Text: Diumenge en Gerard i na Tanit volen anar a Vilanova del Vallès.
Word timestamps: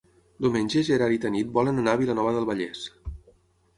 Diumenge 0.45 0.79
en 0.81 0.87
Gerard 0.87 1.13
i 1.17 1.21
na 1.21 1.23
Tanit 1.27 1.53
volen 1.59 1.81
anar 1.83 1.95
a 1.95 2.01
Vilanova 2.05 2.33
del 2.39 2.49
Vallès. 2.51 2.85